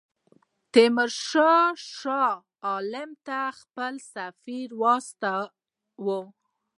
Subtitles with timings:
[0.73, 2.35] تیمورشاه شاه
[2.67, 6.19] عالم ته خپل سفیر واستاوه.